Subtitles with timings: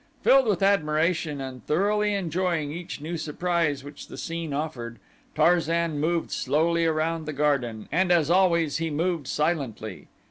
[0.23, 4.97] Filled with admiration and thoroughly enjoying each new surprise which the scene offered,
[5.35, 10.07] Tarzan moved slowly around the garden, and as always he moved silently.